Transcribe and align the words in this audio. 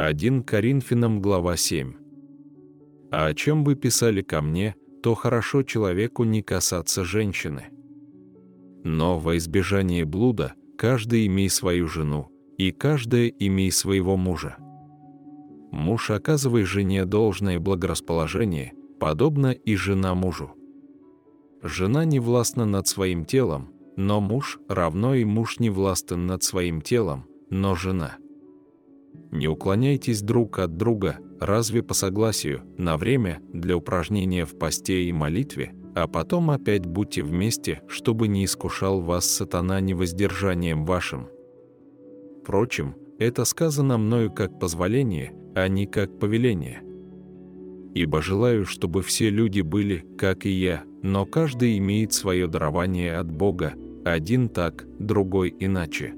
1 0.00 0.44
Коринфянам 0.44 1.20
глава 1.20 1.56
7. 1.56 1.92
А 3.10 3.26
о 3.26 3.34
чем 3.34 3.64
вы 3.64 3.74
писали 3.74 4.22
ко 4.22 4.40
мне, 4.40 4.76
то 5.02 5.16
хорошо 5.16 5.64
человеку 5.64 6.22
не 6.22 6.40
касаться 6.40 7.02
женщины. 7.02 7.64
Но 8.84 9.18
во 9.18 9.36
избежание 9.38 10.04
блуда 10.04 10.54
каждый 10.76 11.26
имей 11.26 11.50
свою 11.50 11.88
жену, 11.88 12.28
и 12.58 12.70
каждая 12.70 13.26
имей 13.26 13.72
своего 13.72 14.16
мужа. 14.16 14.56
Муж 15.72 16.10
оказывай 16.10 16.62
жене 16.62 17.04
должное 17.04 17.58
благорасположение, 17.58 18.74
подобно 19.00 19.50
и 19.50 19.74
жена 19.74 20.14
мужу. 20.14 20.52
Жена 21.60 22.04
не 22.04 22.20
властна 22.20 22.64
над 22.64 22.86
своим 22.86 23.24
телом, 23.24 23.72
но 23.96 24.20
муж 24.20 24.60
равно 24.68 25.16
и 25.16 25.24
муж 25.24 25.58
не 25.58 25.70
властен 25.70 26.24
над 26.24 26.44
своим 26.44 26.82
телом, 26.82 27.26
но 27.50 27.74
жена. 27.74 28.18
Не 29.30 29.48
уклоняйтесь 29.48 30.22
друг 30.22 30.58
от 30.58 30.76
друга, 30.76 31.18
разве 31.40 31.82
по 31.82 31.94
согласию, 31.94 32.62
на 32.76 32.96
время 32.96 33.40
для 33.52 33.76
упражнения 33.76 34.44
в 34.44 34.58
посте 34.58 35.04
и 35.04 35.12
молитве, 35.12 35.74
а 35.94 36.06
потом 36.06 36.50
опять 36.50 36.86
будьте 36.86 37.22
вместе, 37.22 37.82
чтобы 37.88 38.28
не 38.28 38.44
искушал 38.44 39.00
вас 39.00 39.28
сатана 39.28 39.80
невоздержанием 39.80 40.84
вашим. 40.84 41.28
Впрочем, 42.42 42.94
это 43.18 43.44
сказано 43.44 43.98
мною 43.98 44.32
как 44.32 44.58
позволение, 44.58 45.34
а 45.54 45.68
не 45.68 45.86
как 45.86 46.18
повеление. 46.18 46.82
Ибо 47.94 48.22
желаю, 48.22 48.64
чтобы 48.64 49.02
все 49.02 49.28
люди 49.28 49.60
были, 49.60 50.04
как 50.16 50.46
и 50.46 50.50
я, 50.50 50.84
но 51.02 51.26
каждый 51.26 51.78
имеет 51.78 52.12
свое 52.12 52.46
дарование 52.46 53.16
от 53.16 53.30
Бога, 53.30 53.74
один 54.04 54.48
так, 54.48 54.86
другой 54.98 55.54
иначе. 55.58 56.14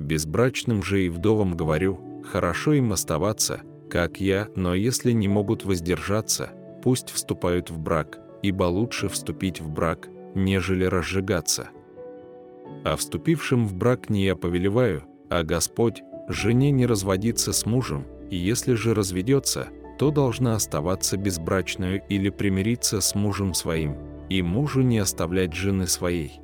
Безбрачным 0.00 0.82
же 0.82 1.04
и 1.04 1.08
вдовам 1.10 1.54
говорю, 1.54 2.22
хорошо 2.24 2.72
им 2.72 2.92
оставаться, 2.92 3.60
как 3.90 4.18
я, 4.18 4.48
но 4.56 4.74
если 4.74 5.12
не 5.12 5.28
могут 5.28 5.64
воздержаться, 5.64 6.50
пусть 6.82 7.10
вступают 7.10 7.70
в 7.70 7.78
брак, 7.78 8.18
ибо 8.42 8.64
лучше 8.64 9.08
вступить 9.08 9.60
в 9.60 9.68
брак, 9.68 10.08
нежели 10.34 10.84
разжигаться. 10.84 11.68
А 12.82 12.96
вступившим 12.96 13.66
в 13.66 13.74
брак 13.74 14.08
не 14.08 14.24
я 14.24 14.36
повелеваю, 14.36 15.04
а 15.28 15.42
Господь, 15.42 16.02
жене 16.28 16.70
не 16.70 16.86
разводиться 16.86 17.52
с 17.52 17.66
мужем, 17.66 18.06
и 18.30 18.36
если 18.36 18.72
же 18.72 18.94
разведется, 18.94 19.68
то 19.98 20.10
должна 20.10 20.54
оставаться 20.54 21.18
безбрачную 21.18 22.02
или 22.08 22.30
примириться 22.30 23.02
с 23.02 23.14
мужем 23.14 23.52
своим, 23.52 23.96
и 24.30 24.40
мужу 24.40 24.80
не 24.80 24.98
оставлять 24.98 25.52
жены 25.52 25.86
своей. 25.86 26.40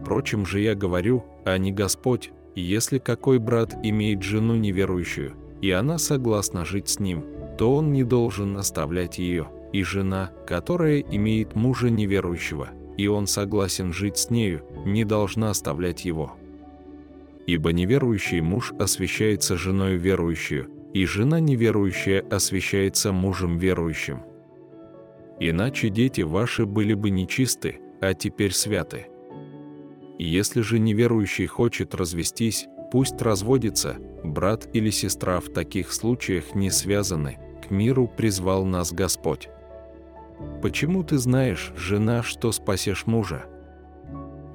Впрочем 0.00 0.46
же 0.46 0.60
я 0.60 0.76
говорю, 0.76 1.24
а 1.44 1.58
не 1.58 1.72
Господь, 1.72 2.30
если 2.60 2.98
какой 2.98 3.38
брат 3.38 3.74
имеет 3.82 4.22
жену 4.22 4.54
неверующую, 4.54 5.34
и 5.60 5.70
она 5.70 5.98
согласна 5.98 6.64
жить 6.64 6.88
с 6.88 7.00
ним, 7.00 7.24
то 7.58 7.74
он 7.74 7.92
не 7.92 8.04
должен 8.04 8.56
оставлять 8.56 9.18
ее, 9.18 9.48
и 9.72 9.82
жена, 9.82 10.30
которая 10.46 11.00
имеет 11.00 11.54
мужа 11.54 11.90
неверующего, 11.90 12.68
и 12.96 13.06
он 13.08 13.26
согласен 13.26 13.92
жить 13.92 14.18
с 14.18 14.30
нею, 14.30 14.62
не 14.84 15.04
должна 15.04 15.50
оставлять 15.50 16.04
его. 16.04 16.34
Ибо 17.46 17.72
неверующий 17.72 18.40
муж 18.40 18.72
освящается 18.78 19.56
женой 19.56 19.96
верующую, 19.96 20.68
и 20.92 21.06
жена 21.06 21.40
неверующая 21.40 22.24
освящается 22.30 23.12
мужем 23.12 23.58
верующим. 23.58 24.22
Иначе 25.40 25.88
дети 25.88 26.20
ваши 26.20 26.66
были 26.66 26.94
бы 26.94 27.10
нечисты, 27.10 27.80
а 28.00 28.14
теперь 28.14 28.52
святы. 28.52 29.08
Если 30.18 30.60
же 30.60 30.78
неверующий 30.78 31.46
хочет 31.46 31.94
развестись, 31.94 32.66
пусть 32.92 33.20
разводится, 33.20 33.96
брат 34.22 34.68
или 34.72 34.90
сестра 34.90 35.40
в 35.40 35.48
таких 35.48 35.92
случаях 35.92 36.54
не 36.54 36.70
связаны, 36.70 37.38
к 37.66 37.70
миру 37.70 38.06
призвал 38.06 38.64
нас 38.64 38.92
Господь. 38.92 39.48
Почему 40.62 41.02
ты 41.02 41.18
знаешь, 41.18 41.72
жена, 41.76 42.22
что 42.22 42.52
спасешь 42.52 43.06
мужа? 43.06 43.46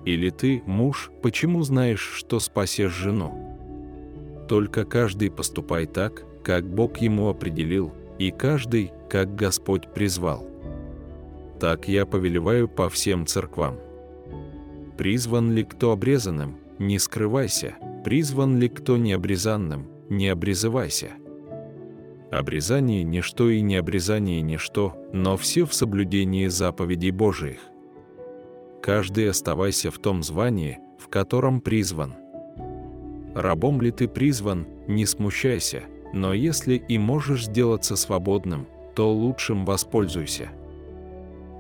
Или 0.06 0.30
ты, 0.30 0.64
муж, 0.66 1.12
почему 1.22 1.62
знаешь, 1.64 2.00
что 2.16 2.40
спасешь 2.40 2.94
жену? 2.94 4.46
Только 4.48 4.86
каждый 4.86 5.30
поступай 5.30 5.86
так, 5.86 6.24
как 6.44 6.66
Бог 6.66 6.98
ему 6.98 7.28
определил, 7.28 7.94
и 8.18 8.31
каждый, 8.31 8.92
как 9.09 9.36
Господь 9.36 9.94
призвал. 9.94 10.48
Так 11.59 11.88
я 11.88 12.06
повелеваю 12.06 12.69
по 12.69 12.90
всем 12.90 13.25
церквам. 13.25 13.78
Призван 15.00 15.54
ли 15.54 15.64
кто 15.64 15.94
обрезанным, 15.94 16.58
не 16.78 17.00
скрывайся, 17.00 17.78
призван 18.04 18.60
ли 18.60 18.68
кто 18.68 18.98
необрезанным, 18.98 19.88
не 20.10 20.28
обрезывайся. 20.28 21.12
Обрезание– 22.32 23.04
ничто 23.06 23.50
и 23.50 23.62
необрезание– 23.62 24.42
ничто, 24.42 25.02
но 25.14 25.38
все 25.38 25.64
в 25.64 25.74
соблюдении 25.74 26.48
заповедей 26.48 27.12
Божиих. 27.12 27.62
Каждый 28.82 29.30
оставайся 29.30 29.90
в 29.90 30.00
том 30.00 30.22
звании, 30.22 30.80
в 30.98 31.08
котором 31.08 31.62
призван. 31.62 32.16
Рабом 33.34 33.81
ли 33.81 33.92
ты 33.92 34.10
призван, 34.10 34.68
не 34.86 35.06
смущайся, 35.06 35.84
но 36.12 36.34
если 36.34 36.76
и 36.76 36.98
можешь 36.98 37.46
сделаться 37.46 37.96
свободным, 37.96 38.68
то 38.96 39.14
лучшим 39.14 39.64
воспользуйся. 39.64 40.50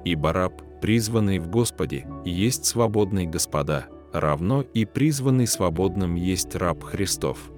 Ибо 0.03 0.33
раб 0.33 0.61
призванный 0.81 1.39
в 1.39 1.49
Господе, 1.49 2.05
есть 2.25 2.65
свободный 2.65 3.25
Господа, 3.25 3.87
равно 4.13 4.61
и 4.61 4.85
призванный 4.85 5.47
свободным 5.47 6.15
есть 6.15 6.55
раб 6.55 6.83
Христов. 6.83 7.51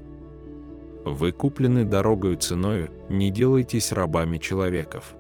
Вы 1.06 1.32
куплены 1.32 1.84
дорогою 1.84 2.38
ценою, 2.38 2.90
не 3.10 3.32
делайтесь 3.32 3.92
рабами 3.92 4.38
человеков. 4.38 5.16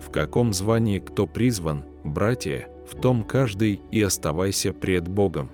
В 0.00 0.10
каком 0.10 0.52
звании 0.52 0.98
кто 0.98 1.26
призван, 1.26 1.84
братья, 2.02 2.68
в 2.90 3.00
том 3.00 3.24
каждый 3.24 3.80
и 3.90 4.02
оставайся 4.02 4.72
пред 4.72 5.08
Богом. 5.08 5.50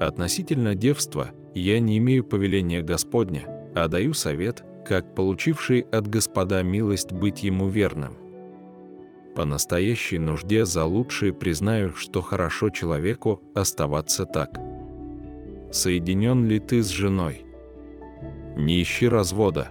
Относительно 0.00 0.74
девства 0.74 1.30
я 1.54 1.80
не 1.80 1.98
имею 1.98 2.24
повеления 2.24 2.82
Господня, 2.82 3.70
а 3.74 3.88
даю 3.88 4.12
совет, 4.12 4.64
как 4.86 5.14
получивший 5.14 5.80
от 5.80 6.06
Господа 6.08 6.62
милость 6.62 7.12
быть 7.12 7.42
ему 7.42 7.68
верным 7.68 8.23
по 9.34 9.44
настоящей 9.44 10.18
нужде 10.18 10.64
за 10.64 10.84
лучшее 10.84 11.32
признаю, 11.32 11.94
что 11.94 12.22
хорошо 12.22 12.70
человеку 12.70 13.42
оставаться 13.54 14.26
так. 14.26 14.60
Соединен 15.72 16.46
ли 16.46 16.60
ты 16.60 16.82
с 16.82 16.88
женой? 16.88 17.44
Не 18.56 18.80
ищи 18.80 19.08
развода. 19.08 19.68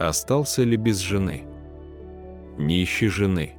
Остался 0.00 0.64
ли 0.64 0.76
без 0.76 0.98
жены? 0.98 1.44
Не 2.58 2.82
ищи 2.82 3.06
жены. 3.06 3.52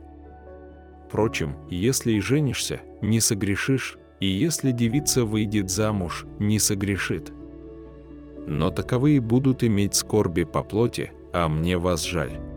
Впрочем, 1.08 1.56
если 1.70 2.14
и 2.14 2.20
женишься, 2.20 2.82
не 3.02 3.20
согрешишь, 3.20 3.98
и 4.20 4.28
если 4.28 4.72
девица 4.72 5.26
выйдет 5.26 5.70
замуж, 5.70 6.26
не 6.40 6.60
согрешит. 6.60 7.32
Но 8.48 8.70
таковые 8.70 9.20
будут 9.22 9.64
иметь 9.64 9.96
скорби 9.96 10.44
по 10.44 10.64
плоти, 10.64 11.12
а 11.34 11.48
мне 11.48 11.78
вас 11.78 12.04
жаль. 12.04 12.51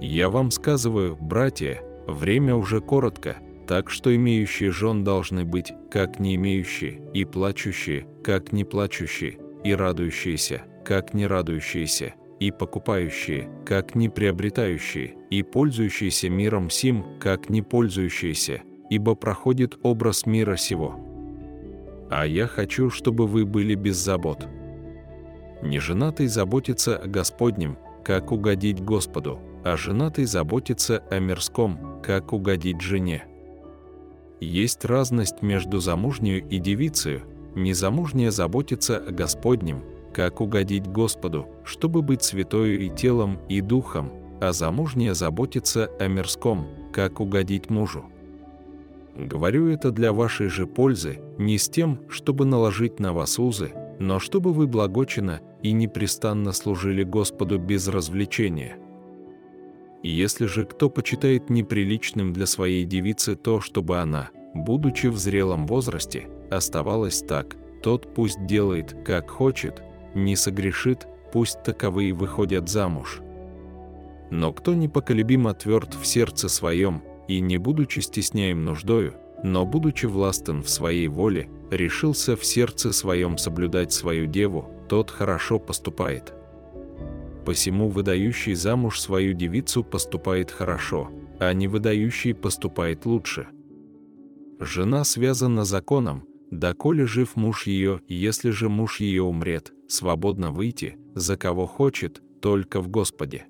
Я 0.00 0.30
вам 0.30 0.50
сказываю, 0.50 1.14
братья, 1.20 1.82
время 2.06 2.54
уже 2.54 2.80
коротко, 2.80 3.36
так 3.66 3.90
что 3.90 4.14
имеющие 4.16 4.70
жен 4.70 5.04
должны 5.04 5.44
быть, 5.44 5.72
как 5.90 6.18
не 6.18 6.36
имеющие, 6.36 7.02
и 7.12 7.26
плачущие, 7.26 8.06
как 8.24 8.52
не 8.52 8.64
плачущие, 8.64 9.38
и 9.62 9.74
радующиеся, 9.74 10.62
как 10.86 11.12
не 11.12 11.26
радующиеся, 11.26 12.14
и 12.40 12.50
покупающие, 12.50 13.50
как 13.66 13.94
не 13.94 14.08
приобретающие, 14.08 15.16
и 15.28 15.42
пользующиеся 15.42 16.30
миром 16.30 16.70
сим, 16.70 17.04
как 17.20 17.50
не 17.50 17.60
пользующиеся, 17.60 18.62
ибо 18.88 19.14
проходит 19.14 19.78
образ 19.82 20.24
мира 20.24 20.56
сего. 20.56 20.98
А 22.10 22.26
я 22.26 22.46
хочу, 22.46 22.88
чтобы 22.88 23.26
вы 23.26 23.44
были 23.44 23.74
без 23.74 23.96
забот. 23.96 24.48
Неженатый 25.62 26.26
заботится 26.26 26.96
о 26.96 27.06
Господнем, 27.06 27.76
как 28.02 28.32
угодить 28.32 28.82
Господу, 28.82 29.38
а 29.64 29.76
женатый 29.76 30.24
заботится 30.24 31.02
о 31.10 31.18
мирском, 31.18 32.00
как 32.02 32.32
угодить 32.32 32.80
жене. 32.80 33.24
Есть 34.40 34.84
разность 34.84 35.42
между 35.42 35.80
замужней 35.80 36.38
и 36.38 36.58
девицей. 36.58 37.22
Незамужняя 37.54 38.30
заботится 38.30 38.96
о 38.96 39.10
Господнем, 39.10 39.82
как 40.14 40.40
угодить 40.40 40.86
Господу, 40.86 41.46
чтобы 41.64 42.02
быть 42.02 42.22
святою 42.22 42.80
и 42.80 42.88
телом, 42.88 43.38
и 43.48 43.60
духом, 43.60 44.12
а 44.40 44.52
замужняя 44.52 45.14
заботится 45.14 45.90
о 45.98 46.06
мирском, 46.08 46.66
как 46.92 47.20
угодить 47.20 47.68
мужу. 47.68 48.04
Говорю 49.16 49.68
это 49.68 49.90
для 49.90 50.12
вашей 50.12 50.48
же 50.48 50.66
пользы, 50.66 51.20
не 51.36 51.58
с 51.58 51.68
тем, 51.68 52.00
чтобы 52.08 52.46
наложить 52.46 53.00
на 53.00 53.12
вас 53.12 53.38
узы, 53.38 53.72
но 53.98 54.18
чтобы 54.18 54.52
вы 54.52 54.66
благочинно 54.66 55.40
и 55.62 55.72
непрестанно 55.72 56.52
служили 56.52 57.02
Господу 57.02 57.58
без 57.58 57.88
развлечения. 57.88 58.78
Если 60.02 60.46
же 60.46 60.64
кто 60.64 60.88
почитает 60.88 61.50
неприличным 61.50 62.32
для 62.32 62.46
своей 62.46 62.84
девицы 62.84 63.36
то, 63.36 63.60
чтобы 63.60 63.98
она, 63.98 64.30
будучи 64.54 65.08
в 65.08 65.18
зрелом 65.18 65.66
возрасте, 65.66 66.28
оставалась 66.50 67.22
так, 67.22 67.56
тот 67.82 68.14
пусть 68.14 68.46
делает, 68.46 68.96
как 69.04 69.30
хочет, 69.30 69.82
не 70.14 70.36
согрешит, 70.36 71.06
пусть 71.32 71.62
таковые 71.62 72.14
выходят 72.14 72.68
замуж. 72.68 73.20
Но 74.30 74.52
кто 74.52 74.74
непоколебимо 74.74 75.54
тверд 75.54 75.94
в 75.94 76.06
сердце 76.06 76.48
своем, 76.48 77.02
и 77.28 77.40
не 77.40 77.58
будучи 77.58 78.00
стесняем 78.00 78.64
нуждою, 78.64 79.14
но 79.42 79.64
будучи 79.64 80.06
властен 80.06 80.62
в 80.62 80.68
своей 80.68 81.08
воле, 81.08 81.48
решился 81.70 82.36
в 82.36 82.44
сердце 82.44 82.92
своем 82.92 83.38
соблюдать 83.38 83.92
свою 83.92 84.26
деву, 84.26 84.70
тот 84.88 85.10
хорошо 85.10 85.58
поступает. 85.58 86.34
Посему 87.50 87.88
выдающий 87.88 88.54
замуж 88.54 89.00
свою 89.00 89.32
девицу 89.32 89.82
поступает 89.82 90.52
хорошо, 90.52 91.10
а 91.40 91.52
не 91.52 91.66
выдающий 91.66 92.32
поступает 92.32 93.06
лучше. 93.06 93.48
Жена 94.60 95.02
связана 95.02 95.64
законом, 95.64 96.28
доколе 96.52 97.06
жив 97.06 97.34
муж 97.34 97.66
ее, 97.66 98.02
если 98.06 98.50
же 98.50 98.68
муж 98.68 99.00
ее 99.00 99.24
умрет, 99.24 99.72
свободно 99.88 100.52
выйти, 100.52 100.96
за 101.16 101.36
кого 101.36 101.66
хочет, 101.66 102.22
только 102.40 102.80
в 102.80 102.86
Господе. 102.86 103.46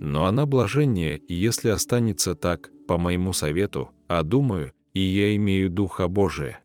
Но 0.00 0.24
она 0.26 0.44
блаженнее, 0.44 1.22
если 1.28 1.68
останется 1.68 2.34
так, 2.34 2.72
по 2.88 2.98
моему 2.98 3.32
совету, 3.32 3.90
а 4.08 4.24
думаю, 4.24 4.72
и 4.94 5.00
я 5.00 5.36
имею 5.36 5.70
Духа 5.70 6.08
Божия. 6.08 6.58